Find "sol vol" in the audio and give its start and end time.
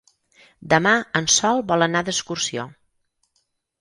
1.35-1.87